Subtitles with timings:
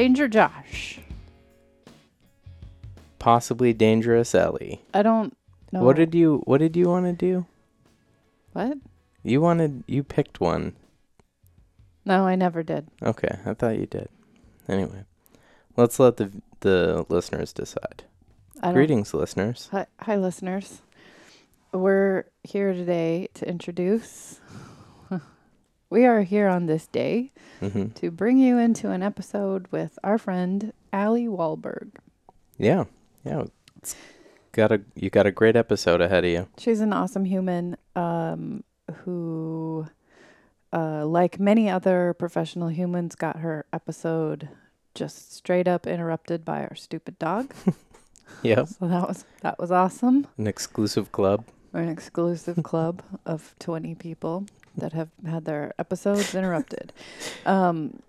[0.00, 0.98] Danger Josh.
[3.18, 4.80] Possibly dangerous Ellie.
[4.94, 5.36] I don't
[5.72, 5.82] know.
[5.82, 7.44] What did you What did you want to do?
[8.54, 8.78] What?
[9.22, 9.84] You wanted.
[9.86, 10.74] You picked one.
[12.06, 12.88] No, I never did.
[13.02, 14.08] Okay, I thought you did.
[14.66, 15.04] Anyway,
[15.76, 18.04] let's let the the listeners decide.
[18.72, 19.68] Greetings, listeners.
[19.70, 20.80] Hi, hi, listeners.
[21.72, 24.40] We're here today to introduce.
[25.90, 30.18] We are here on this day hmm to bring you into an episode with our
[30.18, 31.90] friend Aly Wallberg.
[32.58, 32.84] Yeah,
[33.24, 33.44] yeah.
[33.76, 33.96] It's
[34.52, 36.46] got a you got a great episode ahead of you.
[36.58, 38.62] She's an awesome human um,
[39.04, 39.88] who,
[40.72, 44.48] uh, like many other professional humans, got her episode
[44.94, 47.52] just straight up interrupted by our stupid dog.
[48.42, 50.26] yeah, So that was that was awesome.
[50.38, 51.44] an exclusive club.
[51.72, 56.92] We're an exclusive club of 20 people that have had their episodes interrupted.
[57.46, 58.02] Um,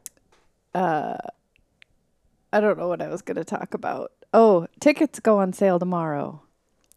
[0.73, 1.17] uh,
[2.53, 4.11] I don't know what I was going to talk about.
[4.33, 6.41] Oh, tickets go on sale tomorrow.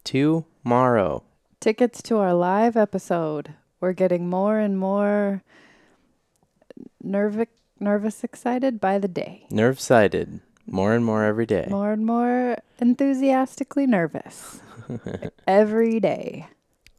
[0.04, 1.22] Tomorrow.
[1.60, 3.54] Tickets to our live episode.
[3.80, 5.42] We're getting more and more
[7.02, 7.48] nervous,
[7.80, 9.46] nervous, excited by the day.
[9.50, 10.40] Nerve sighted.
[10.66, 11.66] More and more every day.
[11.68, 14.60] More and more enthusiastically nervous
[15.46, 16.46] every day.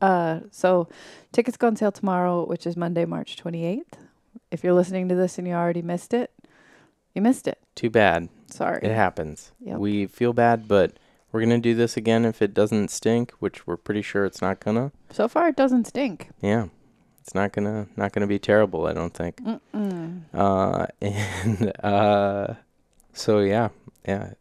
[0.02, 0.88] Uh, so
[1.32, 3.84] tickets go on sale tomorrow, which is Monday, March 28th.
[4.52, 6.32] If you're listening to this and you already missed it,
[7.14, 7.60] you missed it.
[7.76, 8.30] Too bad.
[8.48, 8.80] Sorry.
[8.84, 9.52] It happens.
[9.62, 9.78] Yep.
[9.80, 10.94] We feel bad, but
[11.32, 14.60] we're gonna do this again if it doesn't stink, which we're pretty sure it's not
[14.60, 14.92] gonna.
[15.12, 16.30] So far, it doesn't stink.
[16.42, 16.68] Yeah,
[17.22, 18.86] it's not gonna not gonna be terrible.
[18.86, 19.38] I don't think.
[19.38, 20.22] Mm-mm.
[20.34, 22.54] Uh, and uh,
[23.14, 23.70] so yeah,
[24.08, 24.34] yeah,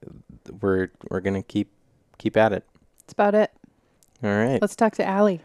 [0.61, 1.71] we're we're gonna keep
[2.19, 2.65] keep at it.
[3.01, 3.51] That's about it.
[4.25, 4.59] All right.
[4.59, 5.43] Let's talk to Aly.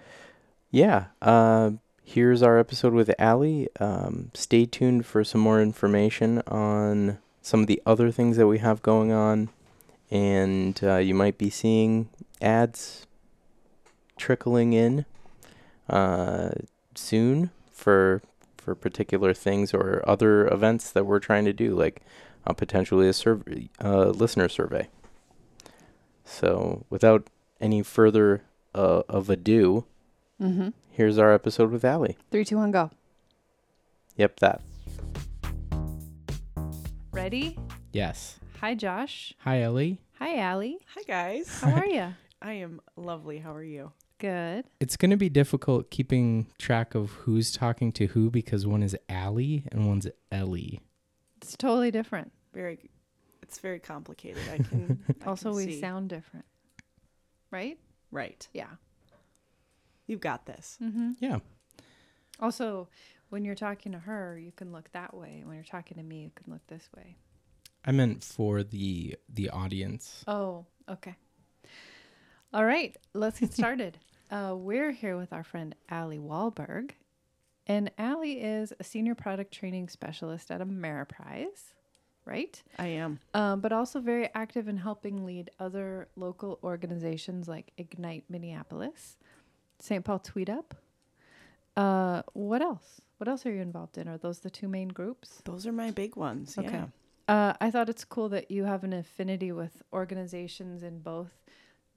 [0.72, 1.07] Yeah.
[1.22, 3.67] Uh, here's our episode with Aly.
[3.78, 8.59] Um, stay tuned for some more information on some of the other things that we
[8.59, 9.50] have going on,
[10.09, 12.07] and uh, you might be seeing
[12.41, 13.06] ads
[14.16, 15.06] trickling in
[15.90, 16.51] uh,
[16.96, 18.22] soon for
[18.56, 22.01] for particular things or other events that we're trying to do, like
[22.47, 24.88] uh, potentially a survey, uh, listener survey.
[26.23, 27.28] So, without
[27.59, 28.44] any further
[28.75, 29.85] uh, of ado,
[30.41, 30.69] Mm-hmm.
[30.91, 32.18] Here's our episode with Aly.
[32.31, 32.91] Three, two, one, go.
[34.16, 34.62] Yep, that.
[37.12, 37.58] Ready?
[37.91, 38.40] Yes.
[38.62, 39.34] Hi, Josh.
[39.40, 40.00] Hi, Ellie.
[40.19, 40.78] Hi, Aly.
[40.96, 41.62] Hi guys.
[41.62, 42.13] How are you?
[42.41, 43.40] I am lovely.
[43.40, 43.91] How are you?
[44.18, 44.66] Good.
[44.79, 48.96] It's going to be difficult keeping track of who's talking to who because one is
[49.09, 50.79] Aly and one's Ellie.
[51.41, 52.31] It's totally different.
[52.53, 52.79] Very
[53.41, 54.44] it's very complicated.
[54.52, 55.79] I can I Also, can we see.
[55.81, 56.46] sound different.
[57.52, 57.78] Right?
[58.12, 58.47] Right.
[58.53, 58.72] Yeah.
[60.08, 60.78] You've got this.
[60.81, 61.12] Mm-hmm.
[61.20, 61.40] Yeah.
[62.40, 62.90] Also,
[63.30, 65.44] when you're talking to her, you can look that way.
[65.46, 67.16] When you're talking to me, you can look this way.
[67.86, 70.24] I meant for the the audience.
[70.28, 71.16] Oh, okay.
[72.53, 74.00] All right, let's get started.
[74.31, 76.91] uh, we're here with our friend Aly Wallberg,
[77.68, 81.74] and Aly is a senior product training specialist at Ameriprise,
[82.29, 82.62] right?
[82.78, 83.19] I am.
[83.34, 89.17] Um, but also very active in helping lead other local organizations like Ignite Minneapolis,
[89.79, 90.06] St.
[90.06, 90.72] Paul Tweetup.
[91.75, 93.01] Uh, what else?
[93.17, 94.07] What else are you involved in?
[94.07, 95.41] Are those the two main groups?
[95.45, 96.57] Those are my big ones.
[96.57, 96.69] Okay.
[96.69, 96.85] Yeah.
[97.28, 101.31] Uh, I thought it's cool that you have an affinity with organizations in both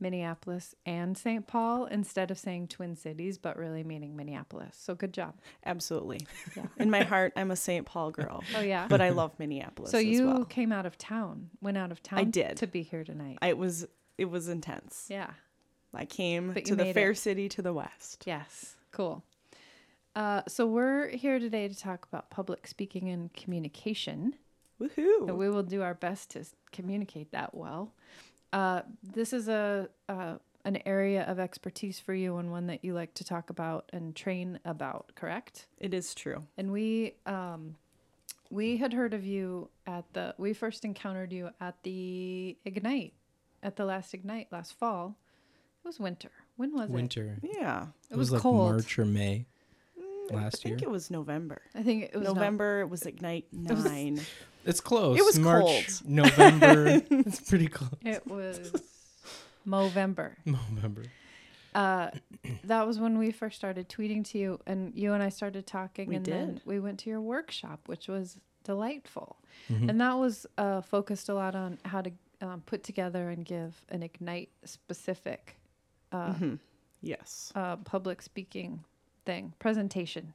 [0.02, 1.46] Minneapolis and St.
[1.46, 4.76] Paul instead of saying Twin Cities, but really meaning Minneapolis.
[4.78, 5.34] So good job.
[5.64, 6.26] Absolutely.
[6.56, 6.66] Yeah.
[6.78, 7.86] In my heart, I'm a St.
[7.86, 8.86] Paul girl, Oh yeah.
[8.88, 10.44] but I love Minneapolis so you well.
[10.44, 12.18] came out of town, went out of town.
[12.18, 12.56] I did.
[12.58, 13.38] to be here tonight.
[13.40, 13.86] I was
[14.18, 15.06] it was intense.
[15.08, 15.30] yeah.
[15.94, 17.18] I came to the fair it.
[17.18, 18.24] city to the west.
[18.26, 18.76] Yes.
[18.92, 19.22] Cool.
[20.16, 24.34] Uh, so we're here today to talk about public speaking and communication.
[24.80, 25.28] Woohoo.
[25.28, 27.92] And we will do our best to communicate that well.
[28.52, 30.34] Uh, this is a uh,
[30.64, 34.14] an area of expertise for you and one that you like to talk about and
[34.14, 35.66] train about, correct?
[35.78, 36.44] It is true.
[36.56, 37.76] And we um,
[38.50, 43.14] we had heard of you at the we first encountered you at the Ignite
[43.62, 45.16] at the last Ignite last fall.
[45.84, 46.30] It was winter.
[46.56, 46.92] When was it?
[46.92, 47.38] Winter.
[47.42, 47.86] Yeah.
[48.10, 48.14] it?
[48.14, 48.70] It was, like cold.
[48.70, 49.46] March or May.
[50.30, 51.62] Last I think it was November.
[51.74, 54.20] I think it was no- November it was Ignite 9.
[54.64, 55.18] It's close.
[55.18, 55.84] It was March, cold.
[56.06, 57.02] November.
[57.10, 57.90] it's pretty close.
[58.02, 58.72] It was
[59.66, 60.34] Movember.
[60.46, 61.04] November.
[61.74, 62.10] Uh,
[62.64, 66.08] that was when we first started tweeting to you, and you and I started talking,
[66.08, 66.62] We and then did.
[66.66, 69.36] we went to your workshop, which was delightful,
[69.70, 69.88] Mhm.
[69.88, 73.84] and that was uh, focused a lot on how to um, put together and give
[73.88, 75.56] an ignite specific
[76.12, 76.58] uh, Mhm.
[77.00, 77.52] Yes.
[77.54, 78.84] uh, public speaking
[79.24, 80.32] thing presentation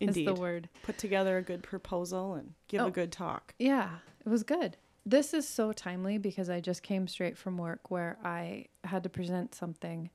[0.00, 0.20] Indeed.
[0.28, 0.68] is the word.
[0.82, 2.86] Put together a good proposal and give Oh.
[2.86, 3.54] a good talk.
[3.58, 4.76] Yeah, it was good.
[5.08, 9.08] this is so timely because I just came straight from work where I had to
[9.08, 10.10] present something,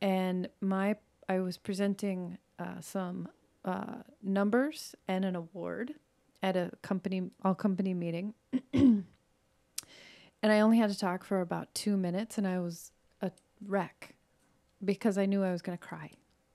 [0.00, 0.96] and my
[1.28, 3.28] I was presenting uh, some
[3.64, 5.94] uh, numbers and an award
[6.42, 8.34] at a company all company meeting,
[8.72, 9.04] and
[10.42, 13.30] I only had to talk for about two minutes, and I was a
[13.66, 14.14] wreck
[14.84, 16.10] because I knew I was going to cry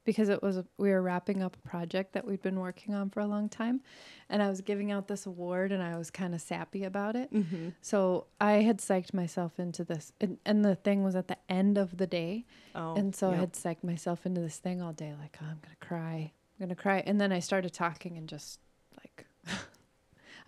[0.07, 3.19] because it was we were wrapping up a project that we'd been working on for
[3.19, 3.81] a long time
[4.29, 7.31] and I was giving out this award and I was kind of sappy about it.
[7.31, 7.69] Mm-hmm.
[7.81, 11.77] So I had psyched myself into this and, and the thing was at the end
[11.77, 15.13] of the day Oh, and so I had psyched myself into this thing all day
[15.19, 16.31] like oh, I'm going to cry.
[16.59, 18.61] I'm going to cry and then I started talking and just
[18.97, 19.25] like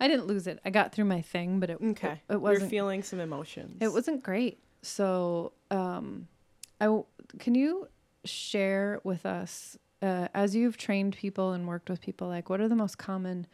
[0.00, 0.58] I didn't lose it.
[0.64, 2.08] I got through my thing, but it okay.
[2.08, 3.76] it, it You're wasn't feeling some emotions.
[3.82, 4.58] it wasn't great.
[4.80, 6.28] So, um,
[6.80, 7.04] I w-
[7.38, 7.88] can you
[8.24, 12.68] share with us uh, as you've trained people and worked with people, like what are
[12.68, 13.46] the most common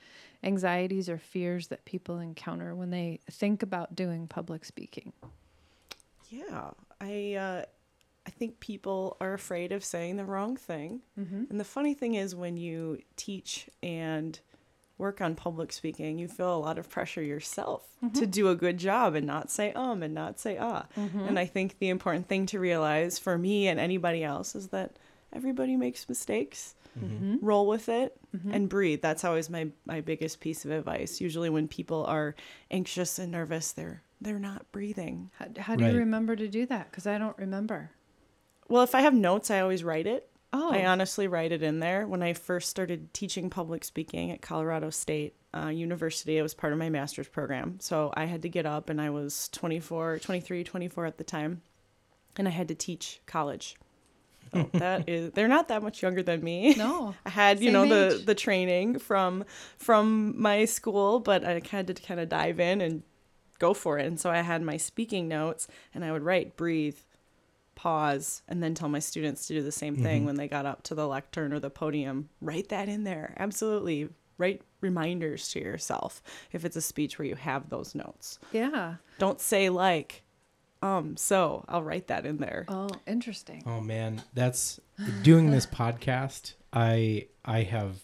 [0.45, 5.13] anxieties or fears that people encounter when they think about doing public speaking?
[6.31, 6.71] Yeah,
[7.01, 7.65] I uh,
[8.27, 11.01] I think people are afraid of saying the wrong thing.
[11.19, 11.45] Mm-hmm.
[11.51, 14.39] And the funny thing is, when you teach and
[14.99, 17.83] work on public speaking, you feel a lot of pressure yourself
[18.15, 20.87] to do a good job and not say um and not say ah.
[20.97, 24.97] And I think the important thing to realize for me and anybody else is that
[25.33, 26.75] everybody makes mistakes.
[26.99, 27.45] Mm-hmm.
[27.45, 28.17] Roll with it
[28.53, 29.03] and breathe.
[29.03, 31.21] That's always my my biggest piece of advice.
[31.21, 32.35] Usually, when people are
[32.71, 35.31] anxious and nervous, they're they're not breathing.
[35.39, 35.93] How, how do Right.
[35.93, 36.91] you remember to do that?
[36.91, 37.91] Because I don't remember.
[38.69, 40.31] Well, if I have notes, I always write it.
[40.59, 42.07] Oh, I honestly write it in there.
[42.07, 46.73] When I first started teaching public speaking at Colorado State uh, University, it was part
[46.73, 47.79] of my master's program.
[47.81, 51.63] So I had to get up, and I was 24, 23, 24 at the time,
[52.37, 53.77] and I had to teach college.
[54.53, 56.75] So that is, they're not that much younger than me.
[56.75, 57.15] no.
[57.27, 59.45] I had, you know, the the training from
[59.77, 63.03] from my school, but I had to kind of dive in and
[63.59, 64.07] go for it.
[64.07, 66.99] And so I had my speaking notes, and I would write, breathe,
[67.77, 70.83] pause, and then tell my students to do the same thing when they got up
[70.85, 72.29] to the lectern or the podium.
[72.41, 73.35] Write that in there.
[73.39, 74.09] Absolutely.
[74.39, 78.39] Write reminders to yourself if it's a speech where you have those notes.
[78.53, 78.97] Yeah.
[79.19, 80.23] Don't say like,
[80.83, 82.65] um, so I'll write that in there.
[82.69, 83.63] Oh, interesting.
[83.67, 84.81] Oh man, that's
[85.23, 86.55] doing this podcast.
[86.73, 88.01] I I have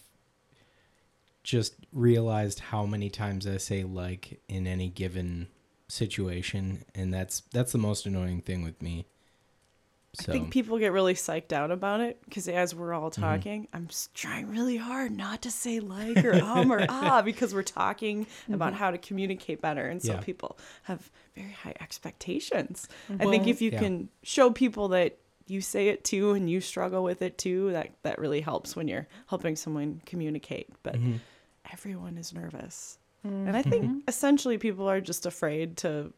[1.43, 5.47] just realized how many times I say like in any given
[5.87, 9.05] situation, and that's that's the most annoying thing with me.
[10.15, 13.67] So I think people get really psyched out about it because as we're all talking,
[13.73, 18.27] I'm trying really hard not to say like or um or ah because we're talking
[18.51, 20.19] about how to communicate better, and so Yeah.
[20.19, 22.87] people have very high expectations.
[23.19, 23.79] I think if you yeah.
[23.79, 25.17] can show people that
[25.47, 28.87] you say it too and you struggle with it too, that that really helps when
[28.87, 30.69] you're helping someone communicate.
[30.83, 31.21] But Mhm.
[31.73, 36.13] everyone is nervous, and I think essentially people are just afraid to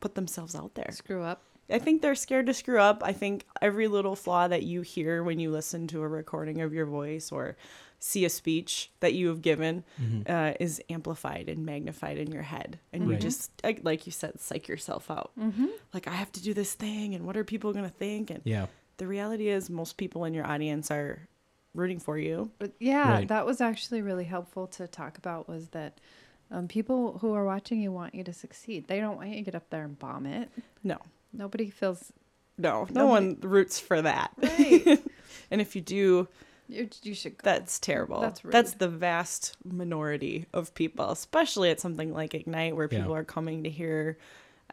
[0.00, 0.90] put themselves out there.
[0.90, 1.42] Screw up.
[1.70, 3.02] I think they're scared to screw up.
[3.04, 6.72] I think every little flaw that you hear when you listen to a recording of
[6.72, 7.56] your voice or
[7.98, 10.28] see a speech that you have given Mhm.
[10.30, 12.78] uh, is amplified and magnified in your head.
[12.92, 15.32] And you just, like, like you said, psych yourself out.
[15.40, 15.66] Mm-hmm.
[15.94, 18.30] Like, I have to do this thing, and what are people going to think?
[18.30, 18.66] And yeah,
[18.98, 21.26] the reality is, most people in your audience are
[21.74, 22.50] rooting for you.
[22.58, 23.28] But yeah, Right.
[23.28, 25.98] that was actually really helpful to talk about was that
[26.50, 28.86] um, people who are watching you want you to succeed.
[28.88, 30.48] They don't want you to get up there and bomb it.
[30.84, 30.98] No,
[31.32, 32.12] Nobody feels
[32.58, 34.32] no, no Nobody- one roots for that.
[34.38, 35.02] right.
[35.50, 36.26] And if you do,
[36.68, 37.42] you you should go.
[37.44, 38.20] That's terrible.
[38.20, 42.98] That's That's the vast minority of people, especially at something like Ignite, where Yeah.
[43.00, 44.18] people are coming to hear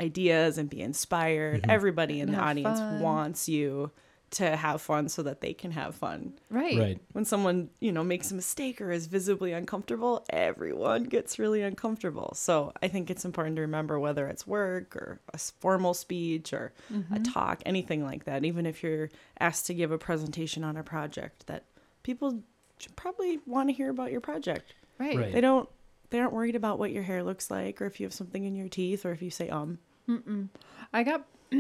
[0.02, 1.62] ideas and be inspired.
[1.64, 1.70] Mhm.
[1.70, 3.02] Everybody in And the audience fun.
[3.02, 3.92] wants you
[4.34, 6.34] to have fun so that they can have fun.
[6.50, 6.78] right.
[6.78, 7.00] right.
[7.14, 12.34] When someone, you know, makes a mistake or is visibly uncomfortable, everyone gets really uncomfortable.
[12.36, 16.74] So I think it's important to remember whether it's work or a formal speech or
[16.90, 17.24] a Mm-hmm.
[17.24, 19.10] talk, anything like that, even if you're
[19.40, 21.64] asked to give a presentation on a project, that
[22.04, 22.42] people
[22.78, 24.74] should probably want to hear about your project.
[25.00, 25.18] Right.
[25.18, 25.32] Right.
[25.34, 25.70] They don't
[26.10, 28.56] they aren't worried about what your hair looks like or if you have something in
[28.56, 29.80] your teeth or if you say um.
[30.08, 30.50] Mm-mm.
[30.94, 31.26] I got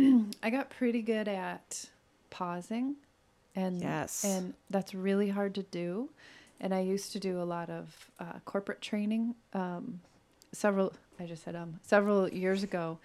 [0.44, 1.90] I got pretty good at
[2.34, 2.96] pausing
[3.56, 4.26] and Yes.
[4.26, 6.10] and that's really hard to do
[6.60, 10.02] and I used to do a lot of uh, corporate training um,
[10.52, 12.98] several I just said um several years ago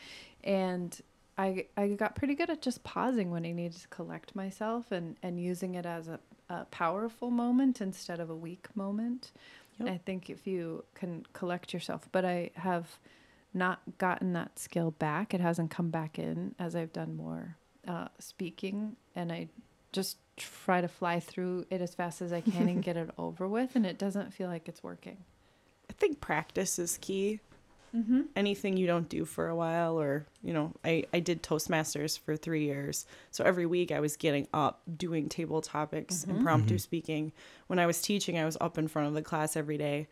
[0.42, 0.98] and
[1.36, 5.16] I I got pretty good at just pausing when I needed to collect myself and
[5.22, 6.18] and using it as a,
[6.48, 9.32] a powerful moment instead of a weak moment.
[9.78, 9.88] Yep.
[9.88, 12.98] I think if you can collect yourself, but I have
[13.54, 15.32] not gotten that skill back.
[15.34, 17.56] It hasn't come back in as I've done more
[17.88, 19.48] uh, speaking, and I
[19.92, 23.48] just try to fly through it as fast as I can and get it over
[23.48, 25.16] with, and it doesn't feel like it's working.
[25.90, 27.40] I think practice is key.
[27.96, 28.20] Mm-hmm.
[28.36, 32.36] anything you don't do for a while or you know I, I did toastmasters for
[32.36, 36.36] three years so every week i was getting up doing table topics Mhm.
[36.36, 36.80] impromptu Mhm.
[36.82, 37.32] speaking
[37.66, 40.06] when i was teaching i was up in front of the class every day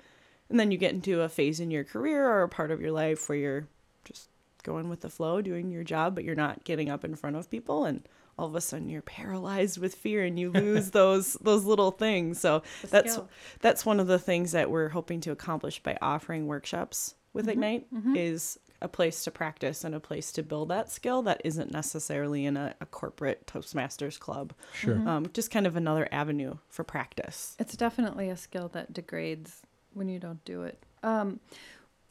[0.48, 2.92] and then you get into a phase in your career or a part of your
[2.92, 3.68] life where you're
[4.04, 4.30] just
[4.66, 7.48] going with the flow doing your job but you're not getting up in front of
[7.50, 8.06] people and
[8.38, 12.38] all of a sudden you're paralyzed with fear and you lose those those little things
[12.38, 13.18] so That's-
[13.60, 17.52] that's one of the things that we're hoping to accomplish by offering workshops with Mhm.
[17.52, 18.16] Ignite Mhm.
[18.16, 22.44] is a place to practice and a place to build that skill that isn't necessarily
[22.44, 24.52] in a, a corporate Toastmasters club.
[24.74, 24.96] Sure.
[24.96, 25.06] Mhm.
[25.06, 27.56] Um, just kind of another avenue for practice.
[27.58, 29.62] It's definitely a skill that degrades
[29.94, 30.78] when you don't do it.
[31.02, 31.40] Um,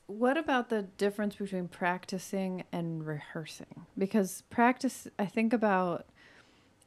[0.08, 3.86] what about the difference between practicing and rehearsing?
[3.98, 6.06] Because practice, I think about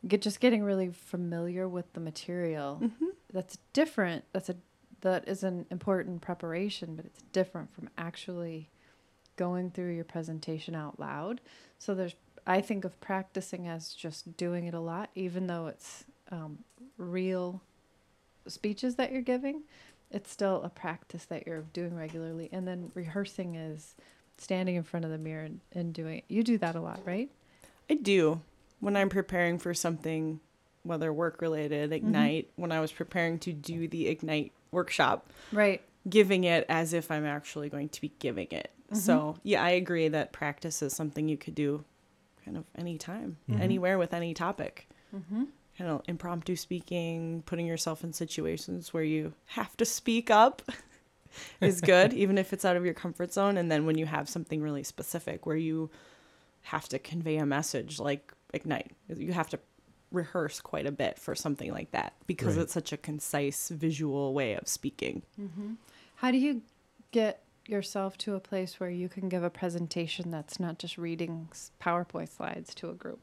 [0.07, 2.79] get just getting really familiar with the material.
[2.83, 3.09] Mhm.
[3.33, 4.25] That's different.
[4.33, 4.57] That's a
[5.01, 8.69] that is an important preparation, but it's different from actually
[9.37, 11.41] going through your presentation out loud.
[11.79, 12.15] So there's
[12.47, 16.59] I think of practicing as just doing it a lot, even though it's um,
[16.97, 17.63] real
[18.47, 19.63] speeches that you're giving.
[20.11, 23.95] It's still a practice that you're doing regularly, and then rehearsing is
[24.39, 26.25] standing in front of the mirror and, and doing it.
[26.29, 27.31] You do that a lot, right?
[27.91, 28.41] I do
[28.81, 30.41] when I'm preparing for something,
[30.85, 35.83] whether work related, Ignite, when I was preparing to do the Ignite workshop, Right.
[36.09, 38.71] giving it as if I'm actually going to be giving it.
[38.93, 38.97] Mhm.
[38.97, 41.85] So, yeah, I agree that practice is something you could do
[42.45, 43.61] kind of anytime, Mhm.
[43.61, 44.87] anywhere with any topic.
[45.79, 50.63] You know, impromptu speaking, putting yourself in situations where you have to speak up
[51.61, 53.57] is good, even if it's out of your comfort zone.
[53.57, 55.91] And then when you have something really specific where you
[56.63, 59.59] have to convey a message like Ignite, you have to
[60.11, 62.63] rehearse quite a bit for something like that because Right.
[62.63, 65.23] it's such a concise visual way of speaking.
[65.41, 65.75] Mm-hmm.
[66.17, 66.63] How do you
[67.13, 71.49] get yourself to a place where you can give a presentation that's not just reading
[71.81, 73.21] PowerPoint slides to a group?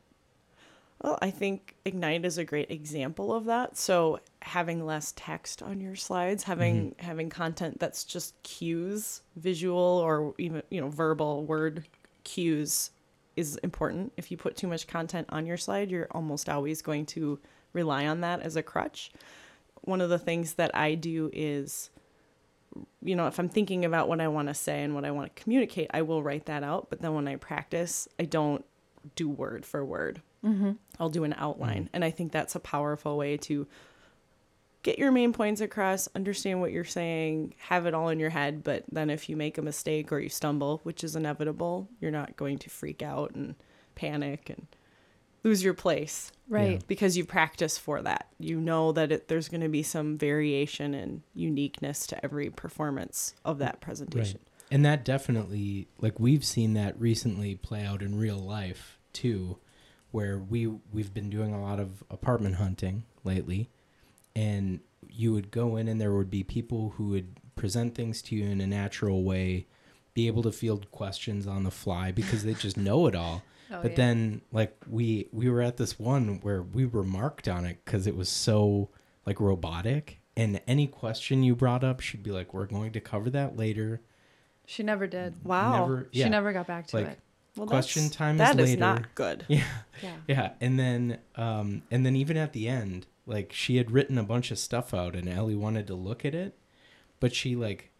[1.01, 3.77] Well, I think Ignite is a great example of that.
[3.77, 7.05] So having less text on your slides, having mm-hmm.
[7.05, 11.85] having content that's just cues, visual or even you know verbal word
[12.23, 12.91] cues
[13.35, 14.13] is important.
[14.15, 17.39] If you put too much content on your slide, you're almost always going to
[17.73, 19.11] rely on that as a crutch.
[19.81, 21.89] One of the things that I do is
[23.01, 25.33] you know, if I'm thinking about what I want to say and what I want
[25.33, 28.65] to communicate, I will write that out, but then when I practice, I don't
[29.15, 30.21] do word for word.
[30.45, 30.71] Mm-hmm.
[30.99, 31.89] I'll do an outline.
[31.93, 33.67] And I think that's a powerful way to
[34.83, 38.63] get your main points across, understand what you're saying, have it all in your head.
[38.63, 42.35] But then if you make a mistake or you stumble, which is inevitable, you're not
[42.37, 43.55] going to freak out and
[43.95, 44.67] panic and
[45.43, 46.85] lose your place Right.
[46.87, 48.27] because you practice for that.
[48.39, 53.33] You know that it, there's going to be some variation and uniqueness to every performance
[53.43, 54.39] of that presentation.
[54.71, 59.57] And that definitely, like we've seen that recently play out in real life too,
[60.15, 63.69] where we we've been doing a lot of apartment hunting lately,
[64.33, 64.79] and
[65.09, 68.45] you would go in and there would be people who would present things to you
[68.45, 69.67] in a natural way,
[70.13, 73.43] be able to field questions on the fly because they just know it all.
[73.71, 73.97] Oh, but yeah.
[73.97, 78.05] then like we we were at this one where we were marked on it because
[78.05, 78.89] it was so
[79.25, 83.27] like robotic and any question you brought up she'd be like we're going to cover
[83.31, 84.01] that later
[84.67, 85.43] she never did.
[85.43, 85.87] Wow.
[85.87, 87.19] Never, She never got back to Like, it.
[87.57, 88.79] Well, Question that's- time is That is later.
[88.79, 89.45] not good.
[89.49, 89.63] yeah
[90.03, 90.15] Yeah.
[90.27, 94.23] yeah and then um and then even at the end like she had written a
[94.23, 96.57] bunch of stuff out and ellie wanted to look at it
[97.19, 97.91] but she like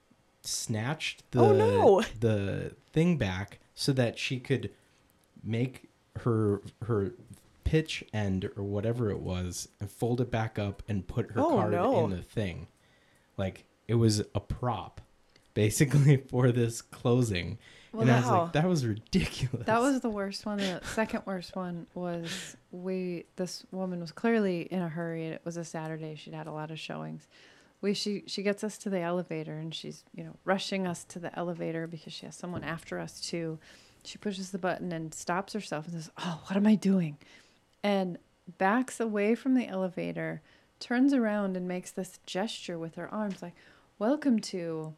[0.42, 2.02] snatched the Oh, no.
[2.20, 4.70] the thing back so that she could
[5.44, 7.12] make her her
[7.64, 11.50] pitch end or whatever it was and fold it back up and put her Oh,
[11.58, 12.04] card no.
[12.06, 12.68] in the thing
[13.38, 15.02] like it was a prop
[15.54, 17.58] basically for this closing
[17.96, 20.58] Well, and i was like that was ridiculous That was the worst one.
[20.58, 23.26] The second worst one was we.
[23.36, 25.26] This woman was clearly in a hurry.
[25.26, 26.16] and It was a Saturday.
[26.16, 27.28] She'd had a lot of showings.
[27.82, 31.20] We she she gets us to the elevator and she's you know rushing us to
[31.20, 33.60] the elevator because she has someone after us too.
[34.04, 37.18] She pushes the button and stops herself and says, "Oh, what am I doing?"
[37.84, 38.18] And
[38.58, 40.42] backs away from the elevator,
[40.80, 43.56] turns around and makes this gesture with her arms like,
[44.00, 44.94] "Welcome to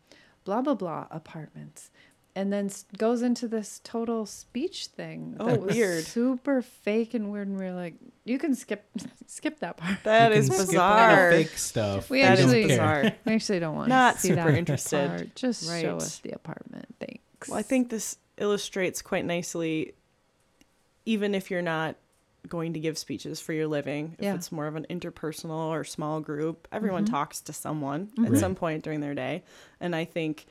[0.46, 1.90] blah blah blah apartments."
[2.38, 5.36] And then goes into this total speech thing.
[5.40, 6.04] Oh, that was weird.
[6.04, 7.48] Super fake and weird.
[7.48, 8.86] And we are like, you can skip
[9.26, 9.98] skip that part.
[10.04, 11.32] That You is can skip bizarre.
[11.32, 13.12] fake stuff We That is actually- bizarre.
[13.26, 15.08] We actually don't want Not to see super that interested.
[15.10, 15.36] part.
[15.36, 16.86] Just show us the apartment.
[17.00, 17.50] Thanks.
[17.50, 19.94] Well, I think this illustrates quite nicely,
[21.06, 21.96] even if you're not
[22.48, 24.36] going to give speeches for your living, if Yeah.
[24.36, 27.10] it's more of an interpersonal or small group, everyone Mhm.
[27.10, 28.26] talks to someone Mhm.
[28.26, 28.40] at Right.
[28.40, 29.44] some point during their day.
[29.80, 30.46] And I think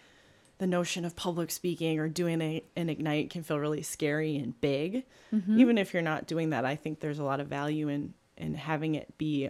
[0.58, 4.58] the notion of public speaking or doing a, an ignite can feel really scary and
[4.60, 5.04] big.
[5.34, 5.60] Mm-hmm.
[5.60, 8.54] Even if you're not doing that, I think there's a lot of value in in
[8.54, 9.48] having it be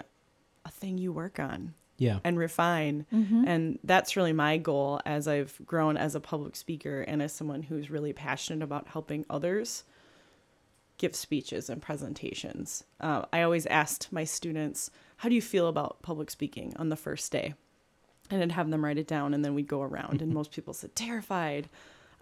[0.65, 2.19] a thing you work on Yeah.
[2.23, 3.05] and refine.
[3.13, 3.45] Mm-hmm.
[3.47, 7.63] And that's really my goal as I've grown as a public speaker and as someone
[7.63, 9.83] who's really passionate about helping others
[10.99, 12.85] give speeches and presentations.
[13.01, 16.97] Uh, I always asked my students, How do you feel about public speaking on the
[16.97, 17.55] first day?
[18.31, 20.35] And I'd have them write it down, and then we'd go around, and mm-hmm.
[20.35, 21.69] most people said, Terrified.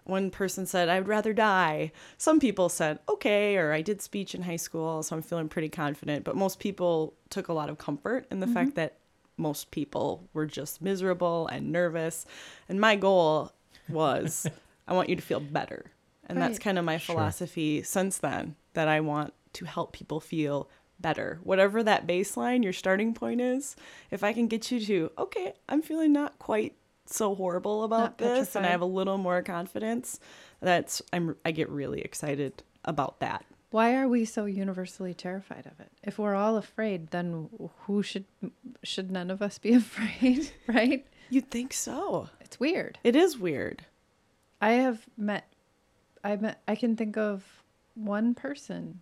[0.03, 1.91] One person said, I'd rather die.
[2.19, 5.67] Some people said, okay, or I did speech in high school, so I'm feeling pretty
[5.69, 6.23] confident.
[6.23, 8.81] But most people took a lot of comfort in the fact mm-hmm.
[8.81, 8.97] that
[9.37, 12.27] most people were just miserable and nervous.
[12.69, 13.51] And my goal
[13.89, 14.45] was,
[14.87, 15.91] I want you to feel better.
[16.27, 17.15] And that's kind of my Sure.
[17.15, 21.39] philosophy since then that I want to help people feel better.
[21.43, 23.75] Whatever that baseline, your starting point is,
[24.11, 26.75] if I can get you to, okay, I'm feeling not quite
[27.05, 30.19] so horrible about Not this and I have a little more confidence,
[30.61, 33.45] that's I'm I get really excited about that.
[33.71, 35.91] Why are we so universally terrified of it?
[36.03, 37.49] If we're all afraid, then
[37.81, 38.25] who should
[38.83, 41.05] should none of us be afraid, right?
[41.29, 42.29] You'd think so.
[42.39, 42.99] It's weird.
[43.03, 43.85] It is weird.
[44.61, 45.51] I have met
[46.23, 47.43] I met I can think of
[47.95, 49.01] one person,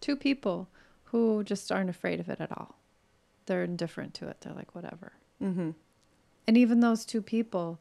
[0.00, 0.68] two people
[1.16, 2.76] who just aren't afraid of it at all.
[3.46, 4.40] They're indifferent to it.
[4.40, 5.12] They're like whatever.
[5.42, 5.70] Mm-hmm.
[6.48, 7.78] And even those two people,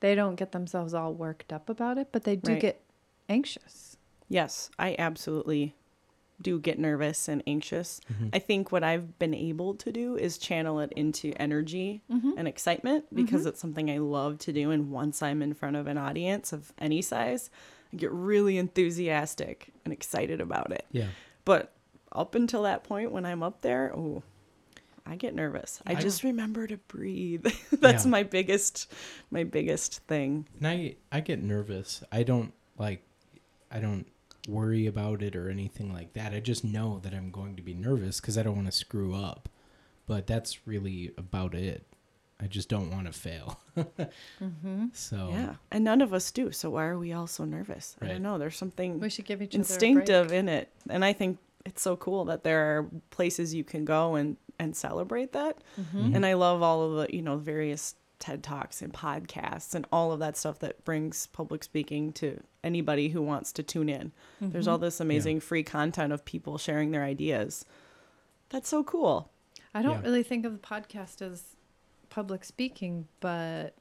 [0.00, 2.60] they don't get themselves all worked up about it, but they do Right.
[2.60, 2.80] get
[3.28, 3.96] anxious.
[4.28, 5.74] Yes, I absolutely
[6.40, 8.00] do get nervous and anxious.
[8.12, 8.30] Mhm.
[8.32, 12.32] I think what I've been able to do is channel it into energy Mm-hmm.
[12.38, 14.70] and excitement because it's something I love to do.
[14.70, 17.50] And once I'm in front of an audience of any size,
[17.92, 20.86] I get really enthusiastic and excited about it.
[20.92, 21.08] Yeah.
[21.44, 21.72] But
[22.12, 24.22] up until that point when I'm up there, oh,
[25.06, 25.80] I get nervous.
[25.86, 27.46] I I- just remember to breathe.
[27.72, 28.10] That's Yeah.
[28.10, 28.92] my biggest
[29.30, 30.46] my biggest thing.
[30.58, 32.02] And I I get nervous.
[32.12, 33.02] I don't like
[33.70, 34.06] I don't
[34.46, 36.32] worry about it or anything like that.
[36.32, 39.14] I just know that I'm going to be nervous cuz I don't want to screw
[39.14, 39.48] up.
[40.06, 41.84] But that's really about it.
[42.40, 43.60] I just don't want to fail.
[44.40, 44.86] Mm-hmm.
[44.92, 45.54] So Yeah.
[45.70, 46.52] And none of us do.
[46.52, 47.96] So why are we all so nervous?
[48.00, 48.38] I don't know.
[48.38, 50.38] There's something We should give each instinctive other a break.
[50.38, 50.68] in it.
[50.88, 54.74] And I think it's so cool that there are places you can go and and
[54.76, 55.58] celebrate that.
[55.80, 56.16] Mhm.
[56.16, 60.10] And I love all of the, you know, various TED Talks and podcasts and all
[60.10, 64.10] of that stuff that brings public speaking to anybody who wants to tune in.
[64.40, 64.70] There's Mm-hmm.
[64.72, 67.64] all this amazing free content of people sharing their ideas.
[68.48, 69.30] That's so cool.
[69.72, 70.02] I don't Yeah.
[70.08, 71.54] really think of the podcast as
[72.10, 73.76] public speaking, but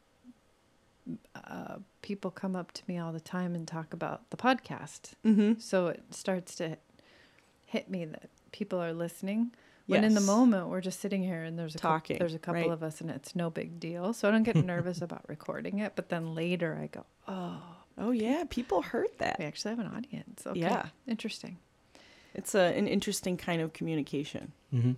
[1.35, 5.13] uh, people come up to me all the time and talk about the podcast.
[5.25, 5.53] Mm-hmm.
[5.59, 6.77] So it starts to
[7.67, 9.51] hit me that people are listening.
[9.85, 12.39] When in the moment we're just sitting here and there's a Talking, couple, there's a
[12.39, 12.71] couple right.
[12.71, 14.11] of us and it's no big deal.
[14.11, 15.93] So I don't get nervous about recording it.
[15.95, 17.61] But then later I go, oh,
[17.97, 19.37] Oh yeah, people heard that.
[19.39, 20.45] we actually have an audience.
[20.45, 20.87] Okay, Yeah.
[21.07, 21.57] interesting.
[22.35, 24.51] It's a, an interesting kind of communication.
[24.71, 24.91] hmm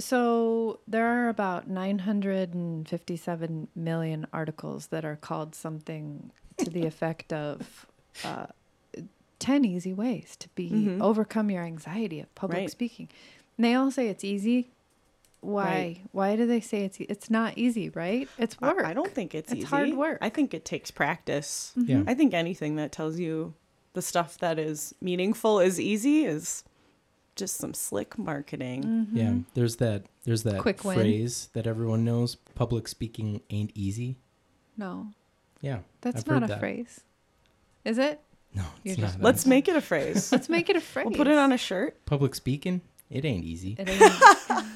[0.00, 7.86] So there are about 957 million articles that are called something to the effect of
[8.24, 8.46] uh,
[9.42, 11.00] 10 easy ways to be Mhm.
[11.02, 12.70] overcome your anxiety of public Right.
[12.70, 13.08] speaking.
[13.56, 14.70] And they all say it's easy.
[15.40, 15.64] Why?
[15.64, 16.00] Right.
[16.12, 18.28] Why do they say it's it's not easy, right?
[18.38, 18.84] It's I- work.
[18.84, 19.66] I, don't think it's, It's easy.
[19.66, 20.18] hard work.
[20.20, 21.72] I think it takes practice.
[21.76, 21.88] Mhm.
[21.88, 22.02] Yeah.
[22.06, 23.54] I think anything that tells you
[23.94, 26.62] the stuff that is meaningful is easy is
[27.34, 28.84] just some slick marketing.
[28.84, 29.08] Mhm.
[29.12, 30.96] Yeah, there's that there's that Quick win.
[30.96, 34.16] phrase that everyone knows, public speaking ain't easy.
[34.76, 35.08] No,
[35.60, 35.80] Yeah.
[36.02, 36.60] that's I've not heard a that.
[36.60, 37.00] phrase.
[37.84, 38.20] Is it?
[38.54, 39.24] No, You're it's just- not.
[39.24, 40.30] Let's make it a phrase.
[40.32, 41.06] Let's make it a phrase.
[41.08, 42.04] we'll put it on a shirt.
[42.06, 42.80] public speaking.
[43.10, 43.76] It ain't easy.
[43.78, 44.12] It ain't-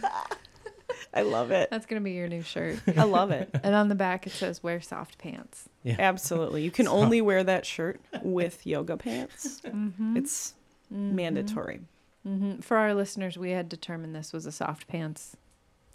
[1.15, 1.71] I love it.
[1.71, 2.79] that's gonna be your new shirt.
[2.95, 3.49] I love it.
[3.65, 5.67] And on the back it says wear soft pants.
[5.83, 5.97] Yeah.
[5.99, 6.63] Absolutely.
[6.63, 9.63] You can only wear that shirt with yoga pants.
[9.65, 10.17] Mm-hmm.
[10.19, 10.53] It's
[10.91, 11.81] mandatory.
[12.23, 15.37] hmm For our listeners, we had determined this was a soft pants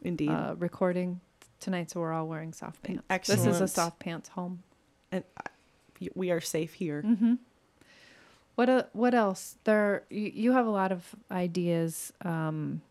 [0.01, 0.29] Indeed.
[0.31, 1.21] uh, recording
[1.59, 3.03] tonight, so we're all wearing soft pants.
[3.27, 4.63] This is a soft pants home.
[5.11, 5.43] and I-
[6.15, 7.03] we are safe here.
[8.55, 9.57] What uh, what else?
[9.63, 12.81] There you, you have a lot of ideas um,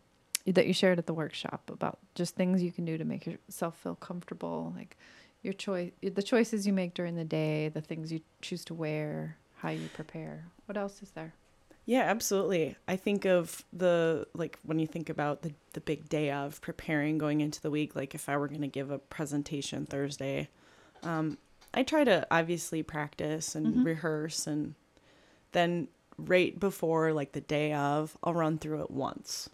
[0.45, 3.77] that you shared at the workshop about just things you can do to make yourself
[3.77, 4.97] feel comfortable, like
[5.43, 9.37] your choice, the choices you make during the day, the things you choose to wear,
[9.57, 10.45] how you prepare.
[10.65, 11.33] What else is there?
[11.85, 12.75] Yeah, absolutely.
[12.87, 17.17] I think of the like when you think about the the big day of preparing
[17.17, 17.95] going into the week.
[17.95, 20.49] Like if I were going to give a presentation Thursday,
[21.03, 21.37] um,
[21.73, 23.85] I try to obviously practice and Mhm.
[23.85, 24.75] rehearse, and
[25.51, 25.87] then
[26.17, 29.49] right before like the day of, I'll run through it once.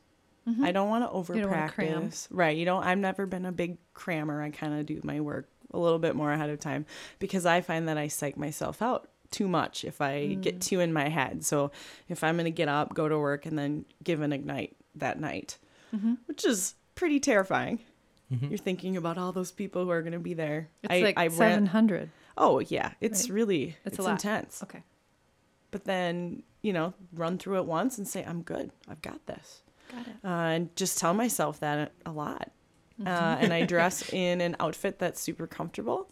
[0.48, 0.64] Mm-hmm.
[0.64, 1.38] I don't want to over Mm-hmm.
[1.40, 1.94] You don't wanna cram.
[1.94, 2.28] practice.
[2.32, 2.58] Right.
[2.58, 4.42] You know, I've never been a big crammer.
[4.42, 6.86] I kind of do my work a little bit more ahead of time
[7.20, 10.62] because I find that I psych myself out too much if I get mm.
[10.62, 11.44] too in my head.
[11.44, 11.72] So
[12.08, 15.20] if I'm going to get up, go to work, and then give an ignite that
[15.20, 15.58] night,
[15.94, 16.14] mm-hmm.
[16.28, 17.80] which is pretty terrifying.
[18.32, 18.48] Mm-hmm.
[18.48, 20.70] You're thinking about all those people who are going to be there.
[20.84, 22.12] It's I, like I seven ran.
[22.38, 23.36] Oh yeah, it's Right.
[23.36, 24.12] really It's it's, a lot.
[24.12, 24.64] intense.
[24.64, 24.84] Okay.
[25.78, 28.72] But then you know, run through it once and say, "I'm good.
[28.90, 29.62] I've got this."
[29.92, 30.16] Got it.
[30.24, 32.50] uh, and just tell myself that a lot.
[33.00, 33.08] Mm-hmm.
[33.08, 36.12] Uh, and I dress in an outfit that's super comfortable.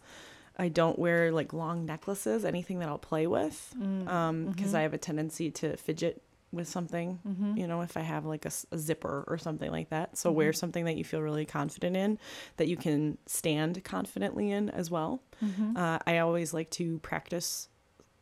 [0.56, 4.08] I don't wear like long necklaces, anything that I'll play with, Mm.
[4.08, 4.76] um, because Mm-hmm.
[4.76, 7.18] I have a tendency to fidget with something.
[7.56, 10.16] You know, if I have like a zipper or something like that.
[10.16, 10.36] So Mm-hmm.
[10.38, 12.18] wear something that you feel really confident in,
[12.56, 15.20] that you can stand confidently in as well.
[15.44, 15.76] Mm-hmm.
[15.76, 17.68] Uh, I always like to practice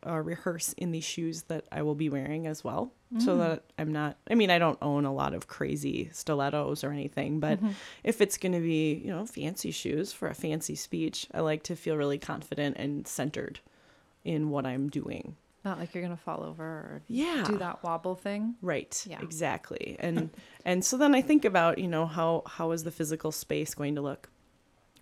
[0.07, 3.21] uh, rehearse in these shoes that I will be wearing as well, Mm.
[3.21, 4.17] so that I'm not.
[4.29, 7.59] I mean, I don't own a lot of crazy stilettos or anything, but
[8.03, 11.63] if it's going to be, you know, fancy shoes for a fancy speech, I like
[11.63, 13.59] to feel really confident and centered
[14.23, 15.35] in what I'm doing.
[15.63, 17.43] Not like you're gonna fall over or Yeah.
[17.47, 18.53] do that wobble thing.
[18.61, 19.03] Right.
[19.09, 19.19] Yeah.
[19.21, 19.95] Exactly.
[19.99, 20.29] And
[20.63, 23.95] and so then I think about you know how how is the physical space going
[23.95, 24.29] to look.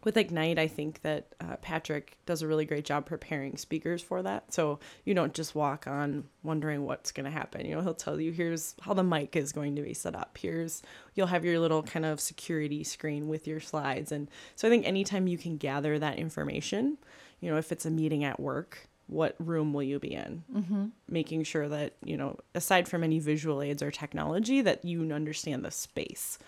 [0.03, 4.21] With Ignite, I think that uh, Patrick does a really great job preparing speakers for
[4.21, 4.53] that.
[4.53, 7.65] So you don't just walk on wondering what's going to happen.
[7.65, 10.37] You know, he'll tell you here's how the mic is going to be set up.
[10.39, 10.81] Here's
[11.15, 14.11] you'll have your little kind of security screen with your slides.
[14.11, 16.97] And so I think anytime you can gather that information,
[17.39, 20.43] you know, if it's a meeting at work, what room will you be in?
[20.53, 20.85] Mm-hmm.
[21.09, 25.63] Making sure that, you know, aside from any visual aids or technology, that you understand
[25.63, 26.39] the space.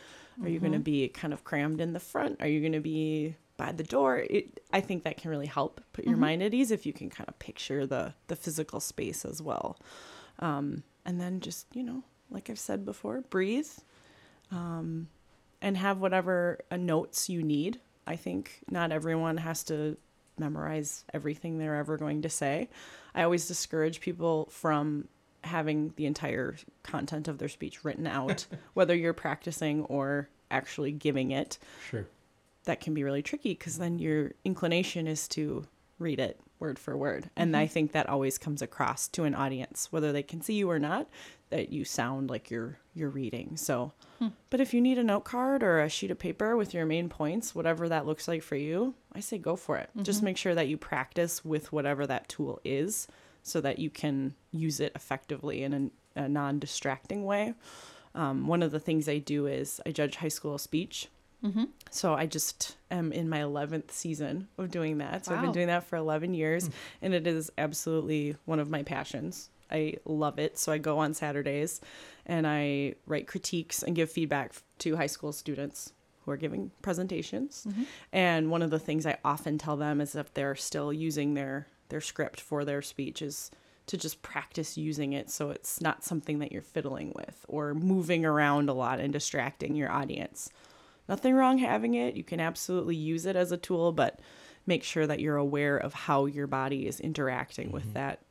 [0.43, 2.41] Are you going to be kind of crammed in the front?
[2.41, 4.17] Are you going to be by the door?
[4.29, 7.09] It, I think that can really help put your mind at ease if you can
[7.09, 9.77] kind of picture the the physical space as well.
[10.39, 13.69] Um, and then just you know, like I've said before, breathe,
[14.51, 15.07] um,
[15.61, 17.79] and have whatever uh, notes you need.
[18.07, 19.97] I think not everyone has to
[20.37, 22.69] memorize everything they're ever going to say.
[23.13, 25.07] I always discourage people from
[25.43, 31.31] having the entire content of their speech written out, whether you're practicing or actually giving
[31.31, 31.57] it.
[31.89, 32.07] Sure.
[32.65, 35.65] That can be really tricky because then your inclination is to
[35.99, 37.30] read it word for word.
[37.36, 37.73] And I mm-hmm.
[37.73, 41.08] think that always comes across to an audience, whether they can see you or not,
[41.49, 43.58] that you sound like you're you're reading.
[43.58, 44.30] So hmm.
[44.49, 47.10] but if you need a note card or a sheet of paper with your main
[47.10, 49.89] points, whatever that looks like for you, I say go for it.
[50.01, 50.25] Just mm-hmm.
[50.25, 53.08] make sure that you practice with whatever that tool is
[53.43, 57.54] so that you can use it effectively in a, a non distracting way.
[58.15, 61.10] Um, one of the things I do is I judge high school speech.
[61.45, 61.65] Mm-hmm.
[61.91, 65.25] So I just am in my 11th season of doing that.
[65.25, 66.73] So I've been doing that for 11 years, hmm.
[67.01, 69.49] and it is absolutely one of my passions.
[69.71, 70.58] I love it.
[70.58, 71.81] So I go on Saturdays
[72.25, 77.65] and I write critiques and give feedback to high school students who are giving presentations.
[77.67, 77.84] Mm-hmm.
[78.13, 81.67] And one of the things I often tell them is if they're still using their
[81.89, 83.51] their script for their speech is
[83.86, 88.25] to just practice using it so it's not something that you're fiddling with or moving
[88.25, 90.49] around a lot and distracting your audience.
[91.07, 92.15] Nothing wrong having it.
[92.15, 94.19] You can absolutely use it as a tool, but
[94.65, 98.21] make sure that you're aware of how your body is interacting with that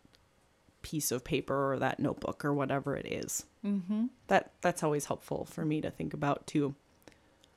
[0.82, 3.46] piece of paper or that notebook or whatever it is.
[3.64, 4.06] Mm-hmm.
[4.26, 6.74] That that's always helpful for me to think about too.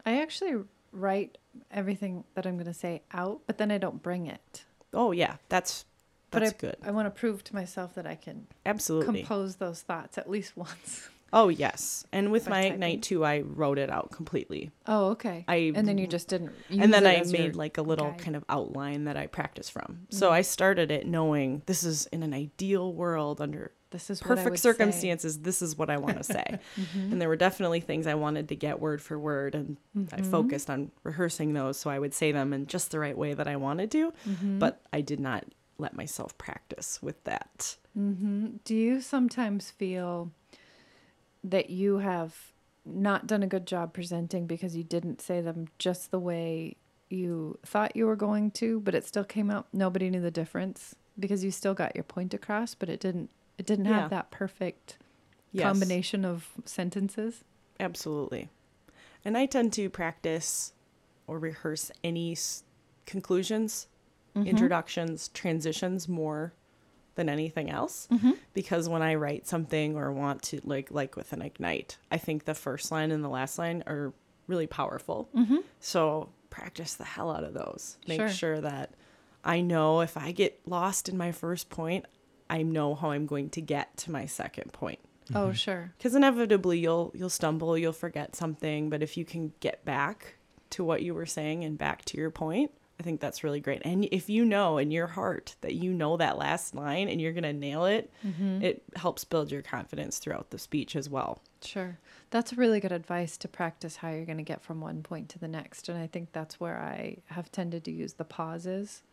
[0.06, 1.38] I actually write
[1.72, 4.64] everything that I'm going to say out, but then I don't bring it.
[4.94, 5.84] Oh yeah, that's
[6.32, 6.76] But that's I, good.
[6.84, 9.20] I want to prove to myself that I can Absolutely.
[9.22, 11.10] compose those thoughts at least once.
[11.34, 12.74] Oh yes, and with By my typing.
[12.74, 14.72] ignite too, I wrote it out completely.
[14.86, 15.46] Oh, okay.
[15.48, 16.52] I and then you just didn't.
[16.70, 18.20] And then I made like a little guide.
[18.20, 19.84] kind of outline that I practice from.
[19.84, 20.16] Mm-hmm.
[20.18, 24.50] So I started it knowing this is in an ideal world under This is perfect
[24.52, 24.64] would say.
[24.70, 25.40] circumstances.
[25.40, 26.60] This is what I want to say.
[26.78, 27.12] Mm-hmm.
[27.12, 30.16] And there were definitely things I wanted to get word for word, and Mm-hmm.
[30.16, 33.34] I focused on rehearsing those so I would say them in just the right way
[33.34, 34.14] that I wanted to.
[34.30, 34.60] Mm-hmm.
[34.60, 35.46] But I did not
[35.80, 37.78] let myself practice with that.
[37.94, 40.32] hmm Do you sometimes feel
[41.44, 42.52] that you have
[42.86, 46.76] not done a good job presenting because you didn't say them just the way
[47.10, 50.96] you thought you were going to, but it still came out nobody knew the difference
[51.20, 54.02] because you still got your point across, but it didn't it didn't Yeah.
[54.02, 54.98] have that perfect
[55.52, 55.64] Yes.
[55.64, 57.44] combination of sentences.
[57.80, 58.50] Absolutely.
[59.26, 60.74] And I tend to practice
[61.26, 62.64] or rehearse any s-
[63.06, 63.88] conclusions,
[64.36, 64.48] Mm-hmm.
[64.48, 66.54] introductions, transitions more
[67.18, 68.32] than anything else Mm-hmm.
[68.54, 72.46] because when I write something or want to like like with an ignite, I think
[72.46, 74.14] the first line and the last line are
[74.48, 75.28] really powerful.
[75.36, 75.58] Mm-hmm.
[75.82, 77.98] So practice the hell out of those.
[78.08, 78.30] Make Sure.
[78.30, 78.92] sure that
[79.44, 82.06] I know if I get lost in my first point,
[82.50, 85.00] I know how I'm going to get to my second point
[85.36, 85.92] Oh, sure.
[85.98, 90.36] because inevitably you'll you'll stumble you'll forget something but if you can get back
[90.70, 93.84] to what you were saying and back to your point I think that's really great.
[93.86, 97.32] And if you know in your heart that you know that last line and you're
[97.34, 98.64] going to nail it, Mm-hmm.
[98.64, 101.40] it helps build your confidence throughout the speech as well.
[101.62, 101.98] Sure.
[102.32, 105.40] That's really good advice to practice how you're going to get from one point to
[105.40, 105.90] the next.
[105.90, 109.04] And I think that's where I have tended to use the pauses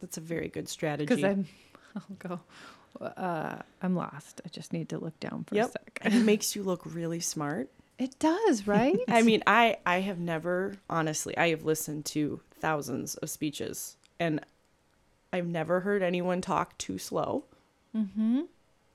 [0.00, 1.06] That's a very good strategy.
[1.06, 1.46] because I'm,
[1.96, 2.40] I'll go,
[3.04, 4.40] uh, I'm lost.
[4.44, 5.68] I just need to look down for Yep.
[5.68, 5.98] a sec.
[6.02, 7.68] and it makes you look really smart.
[7.98, 8.98] It does, right?
[9.08, 14.40] I mean, I I have never honestly, I have listened to thousands of speeches and
[15.32, 17.44] I've never heard anyone talk too slow.
[17.96, 18.42] mm-hmm.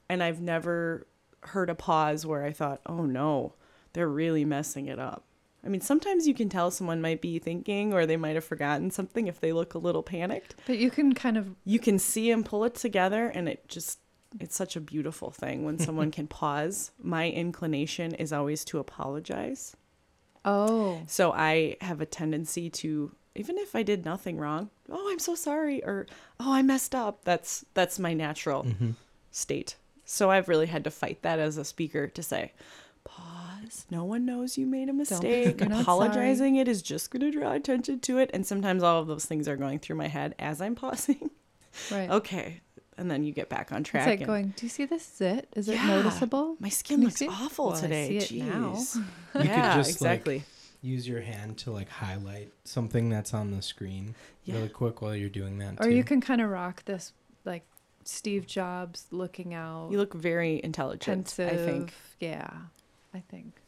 [0.10, 1.08] And I've never
[1.42, 3.54] heard a pause where I thought, "Oh no,
[3.94, 5.24] they're really messing it up."
[5.64, 8.92] I mean, sometimes you can tell someone might be thinking or they might have forgotten
[8.92, 10.56] something if they look a little panicked.
[10.68, 13.98] But you can kind of, You can see them pull it together and it just
[14.40, 16.92] it's such a beautiful thing when someone can pause.
[17.02, 19.76] My inclination is always to apologize.
[20.44, 25.20] oh, So I have a tendency to even if I did nothing wrong, oh, I'm
[25.20, 26.08] so sorry or
[26.40, 27.24] oh, I messed up.
[27.26, 28.92] That's that's my natural Mm-hmm.
[29.32, 29.76] state.
[30.06, 32.54] So I've really had to fight that as a speaker to say,
[33.04, 33.86] pause.
[33.90, 35.60] No one knows you made a mistake.
[35.62, 38.30] you're Apologizing it is just going to draw attention to it.
[38.34, 41.30] And sometimes all of those things are going through my head as I'm pausing.
[41.92, 42.10] right.
[42.10, 42.62] okay.
[42.98, 44.04] And then you get back on track.
[44.04, 45.50] It's like and- going, do you see this zit?
[45.56, 45.88] Is it Yeah.
[45.88, 46.56] noticeable?
[46.60, 48.20] my skin Can looks awful Well, I today.
[48.20, 48.74] see it now.
[48.76, 48.96] Jeez.
[49.36, 50.44] You could yeah, just, like, exactly.
[50.86, 54.56] Use your hand to like highlight something that's on the screen Yeah.
[54.56, 55.80] really quick while you're doing that.
[55.80, 55.96] Or too.
[55.96, 57.12] you can kind of rock this,
[57.44, 57.66] like
[58.04, 61.52] Steve Jobs looking out, You look very intelligent, pensive.
[61.52, 61.94] I think.
[62.20, 62.50] Yeah,
[63.16, 63.62] I think.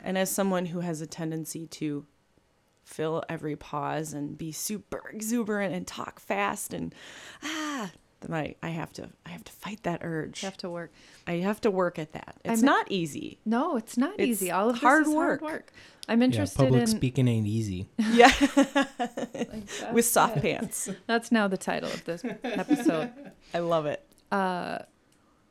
[0.00, 2.04] And as someone who has a tendency to
[2.84, 6.92] fill every pause and be super exuberant and talk fast and
[7.42, 10.42] ah, then I, I have to I have to fight that urge.
[10.42, 10.92] You have to work.
[11.26, 12.36] I have to work at that.
[12.44, 13.38] It's I'm- not easy.
[13.44, 14.50] No, it's not It's easy.
[14.50, 15.50] All of this hard is hard work.
[15.50, 15.72] work.
[16.08, 17.88] I'm yeah, interested public in speaking ain't easy.
[17.98, 18.32] Yeah,
[19.34, 20.42] like, with soft it.
[20.42, 20.88] pants.
[21.06, 23.10] That's now the title of this episode.
[23.54, 24.02] I love it.
[24.32, 24.78] Uh,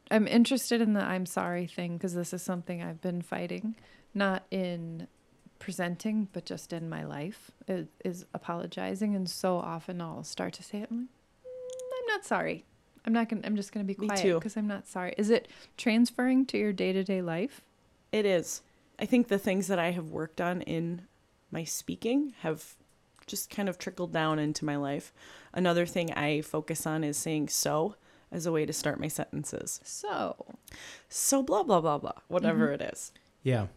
[0.10, 3.76] I'm interested in the I'm sorry thing because this is something I've been fighting,
[4.14, 5.08] not in
[5.60, 9.16] presenting, but just in my life, is, is apologizing.
[9.16, 10.88] And so often I'll start to say it.
[10.90, 11.10] I'm like, "Mm, I'm
[12.08, 12.66] not sorry.
[13.06, 13.42] I'm not gonna.
[13.46, 15.14] I'm just gonna be quiet because I'm not sorry.
[15.18, 17.62] Is it transferring to your day to day life?
[18.12, 18.62] It is.
[19.00, 21.04] I think the things that I have worked on in
[21.52, 22.76] my speaking have
[23.28, 25.14] just kind of trickled down into my life.
[25.54, 27.96] Another thing I focus on is saying so
[28.32, 29.80] as a way to start my sentences.
[29.84, 30.56] So
[31.10, 32.82] So blah blah blah blah, whatever mm-hmm.
[32.82, 33.12] it is.
[33.44, 33.68] Yeah,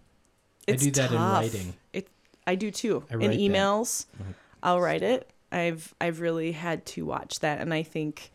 [0.66, 1.12] It's I do that tough.
[1.12, 1.74] in writing.
[1.92, 2.08] It
[2.46, 3.04] I do too.
[3.10, 3.38] I in write that.
[3.38, 4.06] emails.
[4.62, 5.30] I'll write it.
[5.52, 8.30] I've I've really had to watch that and I think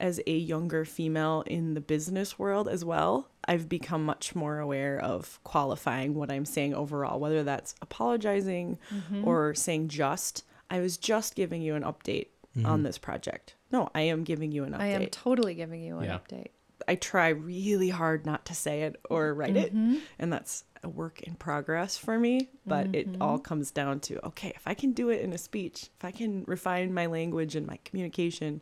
[0.00, 4.98] as a younger female in the business world as well, I've become much more aware
[4.98, 9.26] of qualifying what I'm saying overall, whether that's apologizing Mm-hmm.
[9.26, 10.44] or saying just.
[10.70, 12.28] I was just giving you an update
[12.64, 12.84] on Mhm.
[12.84, 13.54] this project.
[13.70, 14.80] No, I am giving you an update.
[14.80, 16.18] I am totally giving you an Yeah.
[16.18, 16.48] update.
[16.88, 20.00] I try really hard not to say it or write it, Mhm.
[20.18, 22.48] and that's a work in progress for me.
[22.66, 25.88] But it all comes down to okay, if I can do it in a speech,
[25.96, 28.60] if I can refine my language and my communication,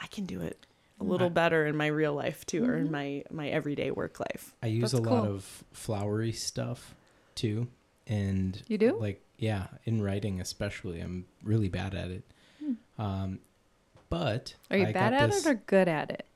[0.00, 0.66] I can do it
[1.00, 4.18] a little I- better in my real life too, or in my my everyday work
[4.20, 4.54] life.
[4.62, 6.94] I use That's a lot of flowery stuff
[7.34, 7.68] too,
[8.06, 8.98] and You do?
[8.98, 12.24] like yeah, in writing especially, I'm really bad at it.
[12.98, 13.38] Um,
[14.10, 16.26] but Are you I bad got at this- it or good at it?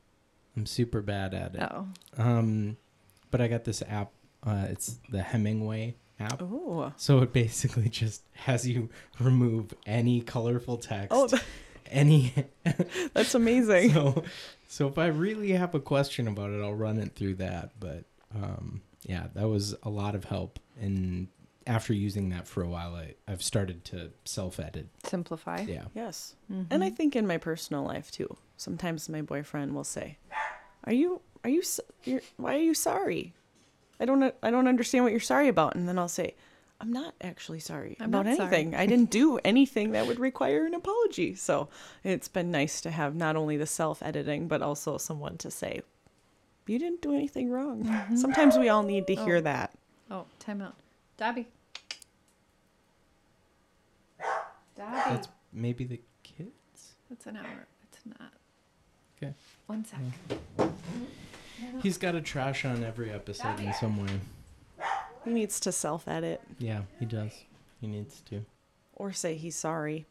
[0.57, 1.63] I'm super bad at it.
[1.63, 1.87] Oh,
[2.19, 2.77] Um,
[3.31, 4.13] but I got this app.
[4.45, 6.43] Uh, it's the Hemingway app.
[6.43, 11.29] Oh, So it basically just has you remove any colorful text, oh,
[11.91, 12.35] any.
[13.15, 13.93] that's amazing.
[13.95, 14.25] so,
[14.69, 17.73] so if I really have a question about it, I'll run it through that.
[17.81, 20.59] But um, yeah, that was a lot of help.
[20.81, 21.29] And
[21.67, 24.89] after using that for a while, I, I've started to self edit.
[25.05, 25.61] simplify.
[25.63, 25.85] Yeah.
[25.95, 26.35] Yes.
[26.51, 26.67] Mhm.
[26.71, 28.37] And I think in my personal life too.
[28.57, 30.19] Sometimes my boyfriend will say,
[30.85, 31.63] "Are you are you
[32.05, 33.33] you're, why are you sorry?
[34.01, 36.35] I don't I don't understand what you're sorry about." And then I'll say,
[36.81, 38.75] "I'm not actually sorry I'm about not sorry." anything.
[38.75, 41.69] I didn't do anything that would require an apology." So,
[42.05, 45.83] it's been nice to have not only the self-editing but also someone to say,
[46.67, 47.85] "You didn't do anything wrong."
[48.17, 49.41] Sometimes we all need to hear Oh.
[49.43, 49.73] that.
[50.11, 50.75] Oh, time out.
[51.23, 51.47] Dobby.
[54.77, 54.97] Dobby.
[55.07, 56.97] That's maybe the kids.
[57.13, 57.69] It's an hour.
[57.85, 58.33] It's not.
[59.17, 59.33] Okay.
[59.69, 60.01] One sec.
[61.81, 64.11] He's got a trash on every episode in some way.
[65.25, 67.31] He needs to self-edit Yeah, he does.
[67.81, 68.45] He needs to.
[68.97, 70.07] or say he's sorry.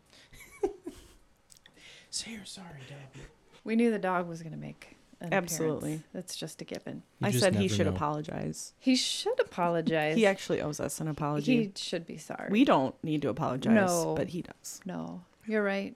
[2.09, 3.25] Say you're sorry, Dobby.
[3.65, 5.77] We knew the dog was going to make an Absolutely.
[5.93, 6.03] appearance.
[6.13, 7.03] That's just a given.
[7.19, 7.93] You I just said he should know.
[7.93, 8.73] apologize.
[8.79, 10.15] He should apologize.
[10.17, 11.65] He actually owes us an apology.
[11.65, 12.49] He should be sorry.
[12.49, 14.15] We don't need to apologize, No.
[14.15, 14.81] but he does.
[14.85, 15.95] No, You're right.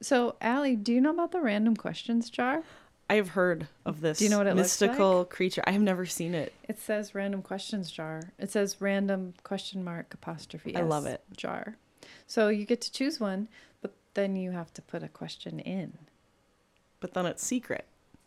[0.00, 2.62] So, Aly, do you know about the random questions jar?
[3.08, 5.62] I've heard of this Do you know what it looks mystical creature.
[5.66, 6.52] I have never seen it.
[6.68, 8.22] It says random questions jar.
[8.38, 10.74] It says random question mark apostrophe.
[10.74, 11.22] I love it.
[11.36, 11.76] Jar.
[12.26, 13.48] So you get to choose one,
[13.82, 15.98] but then you have to put a question in.
[17.00, 17.84] But then it's secret.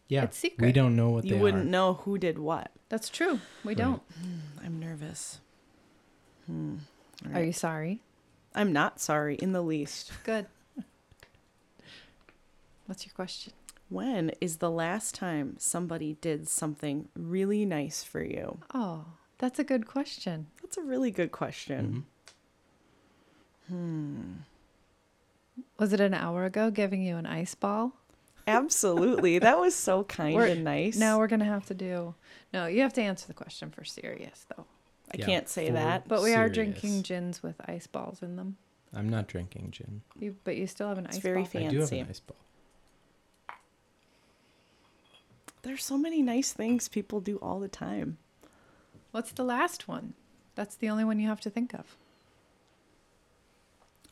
[0.08, 0.24] Yeah.
[0.26, 1.70] It's We don't know what you they wouldn't are.
[1.70, 2.72] know who did what.
[2.90, 3.40] That's true.
[3.64, 3.78] We Right.
[3.78, 4.02] don't.
[4.64, 5.40] I'm nervous.
[6.46, 6.78] Hmm.
[7.26, 8.02] All Are you sorry?
[8.54, 10.12] I'm not sorry in the least.
[10.24, 10.46] Good.
[12.86, 13.54] What's your question?
[13.90, 18.60] When is the last time somebody did something really nice for you?
[18.74, 19.06] Oh,
[19.40, 20.48] that's a good question.
[20.62, 22.06] That's a really good question.
[23.72, 24.36] Mhm.
[25.80, 27.94] Was it an hour ago giving you an ice ball?
[28.48, 29.40] Absolutely.
[29.40, 30.98] that was so kind We're- and nice.
[30.98, 32.16] Now we're gonna have to do.
[32.54, 34.66] No, you have to answer the question for serious though.
[35.14, 36.08] I Yeah, can't say that.
[36.08, 38.58] But we are drinking gins with ice balls in them.
[38.94, 40.02] I'm not drinking gin.
[40.20, 41.64] You, but you still have an It's ice very ball.
[41.64, 42.00] I do have Fancy.
[42.00, 42.38] an ice ball.
[45.64, 48.18] There's so many nice things people do all the time.
[49.12, 50.14] What's the last one?
[50.56, 51.96] That's the only one you have to think of.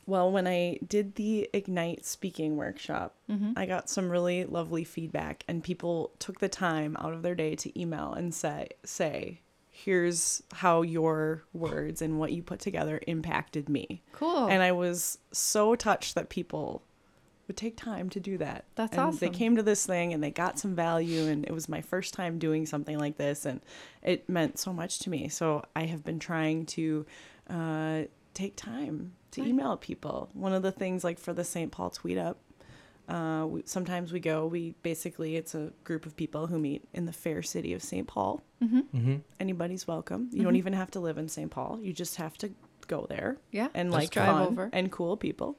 [0.06, 3.52] Well, when I did the Ignite speaking workshop, Mm-hmm.
[3.56, 7.54] I got some really lovely feedback and people took the time out of their day
[7.56, 9.40] to email and say say
[9.70, 14.02] here's how your words and what you put together impacted me.
[14.12, 14.46] Cool.
[14.46, 16.82] And I was so touched that people
[17.48, 18.66] would take time to do that.
[18.76, 21.68] That's and They came to this thing and they got some value and it was
[21.68, 23.60] my first time doing something like this and
[24.02, 25.28] it meant so much to me.
[25.28, 27.04] So I have been trying to
[27.50, 29.50] uh, take time to Nice.
[29.50, 30.28] email people.
[30.32, 31.70] One of the things like for the St.
[31.70, 32.36] Paul Tweetup,
[33.08, 37.04] uh, we, sometimes we go, we basically, it's a group of people who meet in
[37.04, 38.06] the fair city of St.
[38.06, 38.42] Paul.
[38.62, 38.78] mm-hmm.
[38.96, 39.14] Mm-hmm.
[39.40, 40.30] Anybody's welcome.
[40.32, 40.58] You don't Mhm.
[40.58, 41.50] even have to live in St.
[41.50, 41.78] Paul.
[41.82, 42.50] You just have to
[42.86, 43.68] go there Yeah.
[43.74, 44.70] and like Drive over.
[44.72, 45.58] and cool people.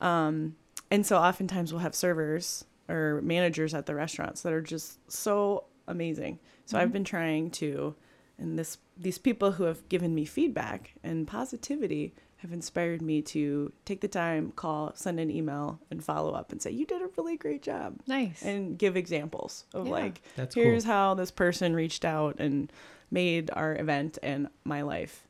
[0.00, 0.56] Um,
[0.90, 5.64] and so oftentimes we'll have servers or managers at the restaurants that are just so
[5.86, 6.38] amazing.
[6.64, 6.92] So I've Mhm.
[6.92, 7.94] been trying to,
[8.38, 13.72] and this these people who have given me feedback and positivity have inspired me to
[13.84, 17.08] take the time, call, send an email, and follow up and say you did a
[17.16, 18.42] really great job, Nice.
[18.42, 19.92] and give examples of Yeah.
[19.92, 20.92] like That's here's cool.
[20.92, 22.72] how this person reached out and
[23.10, 25.26] made our event and my life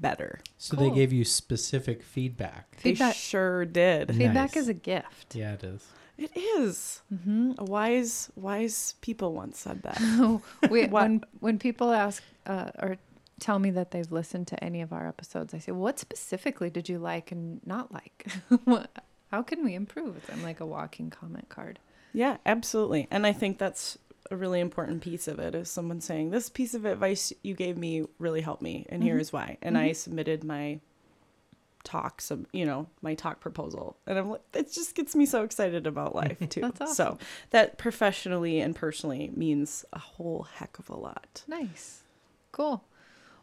[0.00, 0.38] better.
[0.58, 2.76] So they gave you specific feedback.
[2.76, 4.08] Feedback- They sure did.
[4.14, 4.56] Feedback Nice.
[4.56, 5.34] is a gift.
[5.34, 5.84] Yeah, it is.
[6.16, 7.02] It is.
[7.12, 7.52] Mm-hmm.
[7.58, 10.00] A wise, wise people once said that.
[10.70, 12.96] we, when when people ask uh, or
[13.40, 16.88] tell me that they've listened to any of our episodes, I say, "What specifically did
[16.88, 18.26] you like and not like?
[19.30, 21.78] How can we improve?" I'm like a walking comment card.
[22.12, 23.06] yeah, absolutely.
[23.10, 23.98] And I think that's
[24.30, 27.76] a really important piece of it is someone saying, This piece of advice you gave
[27.78, 29.06] me really helped me, and Mhm.
[29.06, 29.56] here's why.
[29.62, 29.96] And I Mhm.
[29.96, 30.80] submitted my
[31.84, 33.96] talk, some, you know, my talk proposal.
[34.06, 36.60] And I'm like, it just gets me so excited about life, too.
[36.60, 37.18] That's So
[37.50, 41.44] that professionally and personally means a whole heck of a lot.
[41.46, 42.02] Nice,
[42.52, 42.84] cool.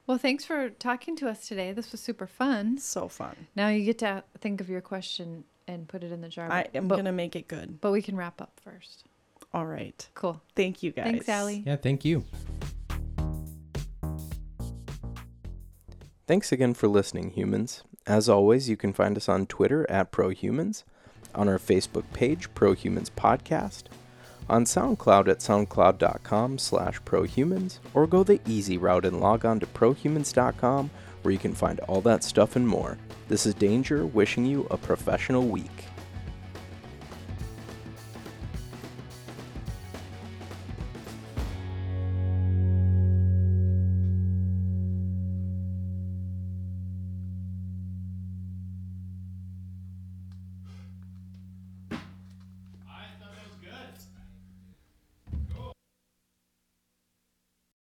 [0.07, 1.71] Well, thanks for talking to us today.
[1.71, 2.77] This was super fun.
[2.77, 3.47] So fun.
[3.55, 6.51] Now you get to think of your question and put it in the jar.
[6.51, 7.81] I am going to make it good.
[7.81, 9.05] but we can wrap up first.
[9.53, 10.07] All right.
[10.13, 10.41] Cool.
[10.55, 11.05] Thank you guys.
[11.05, 11.63] Thanks, Aly.
[11.65, 12.23] Yeah, thank you.
[16.27, 17.83] Thanks again for listening, humans.
[18.07, 20.83] As always, you can find us on Twitter at ProHumans,
[21.33, 23.83] on our Facebook page, ProHumans Podcast,
[24.49, 29.65] on SoundCloud at soundcloud.com slash prohumans, or go the easy route and log on to
[29.65, 30.89] prohumans.com
[31.21, 32.97] where you can find all that stuff and more.
[33.27, 35.85] This is Danger, wishing you a professional week.